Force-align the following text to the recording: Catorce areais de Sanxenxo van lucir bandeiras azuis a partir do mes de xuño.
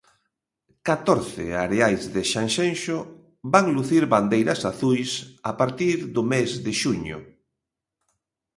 Catorce 0.87 1.43
areais 1.65 2.03
de 2.15 2.21
Sanxenxo 2.31 2.97
van 3.53 3.65
lucir 3.77 4.03
bandeiras 4.13 4.61
azuis 4.71 5.11
a 5.51 5.53
partir 5.61 5.95
do 6.15 6.23
mes 6.31 6.49
de 6.65 6.71
xuño. 6.81 7.17